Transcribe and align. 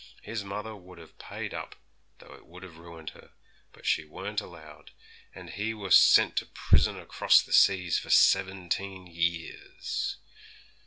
His 0.23 0.43
mother 0.43 0.75
would 0.75 0.97
have 0.97 1.19
paid 1.19 1.53
up, 1.53 1.75
though 2.17 2.33
it 2.33 2.47
would 2.47 2.63
have 2.63 2.77
ruined 2.79 3.11
her; 3.11 3.33
but 3.71 3.85
she 3.85 4.03
weren't 4.03 4.41
allowed, 4.41 4.89
and 5.35 5.51
he 5.51 5.75
were 5.75 5.91
sent 5.91 6.35
to 6.37 6.47
prison 6.47 6.97
across 6.99 7.43
the 7.43 7.53
seas 7.53 7.99
for 7.99 8.09
seventeen 8.09 9.05
years. 9.05 10.17